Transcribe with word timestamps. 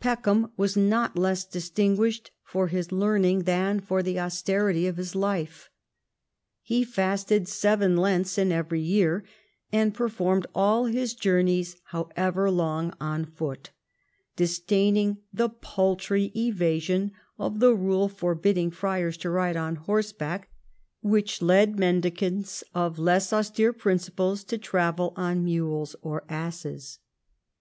Peckham 0.00 0.50
was 0.56 0.76
not 0.76 1.16
less 1.16 1.44
distinguished 1.44 2.32
for 2.42 2.66
his 2.66 2.90
learning 2.90 3.44
than 3.44 3.78
for 3.78 4.02
the 4.02 4.18
austerity 4.18 4.88
of 4.88 4.96
his 4.96 5.14
life. 5.14 5.70
He 6.62 6.82
fasted 6.82 7.46
seven 7.46 7.96
Lents 7.96 8.36
in 8.38 8.50
every 8.50 8.80
year, 8.80 9.22
and 9.70 9.94
performed 9.94 10.48
all 10.52 10.86
his 10.86 11.14
journeys, 11.14 11.76
however 11.92 12.50
long, 12.50 12.92
on 13.00 13.24
foot, 13.24 13.70
disdaining 14.34 15.18
the 15.32 15.48
paltry 15.48 16.32
evasion 16.34 17.12
of 17.38 17.60
the 17.60 17.72
rule 17.72 18.08
forbidding 18.08 18.72
friars 18.72 19.16
to 19.18 19.30
ride 19.30 19.56
on 19.56 19.76
horseback, 19.76 20.50
which 21.02 21.40
led 21.40 21.78
Mendicants 21.78 22.64
of 22.74 22.98
less 22.98 23.32
austere 23.32 23.72
principles 23.72 24.42
to 24.42 24.58
travel 24.58 25.12
on 25.14 25.44
mules 25.44 25.94
or 26.02 26.24
asses. 26.28 26.98